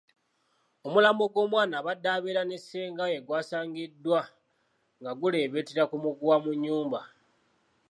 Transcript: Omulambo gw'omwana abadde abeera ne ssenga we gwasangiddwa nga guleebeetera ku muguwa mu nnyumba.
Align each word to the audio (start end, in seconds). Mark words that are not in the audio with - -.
Omulambo 0.85 1.23
gw'omwana 1.33 1.73
abadde 1.77 2.07
abeera 2.15 2.43
ne 2.45 2.57
ssenga 2.61 3.03
we 3.09 3.17
gwasangiddwa 3.27 4.21
nga 4.99 5.11
guleebeetera 5.19 5.83
ku 5.89 5.95
muguwa 6.03 6.35
mu 6.43 6.51
nnyumba. 6.55 7.01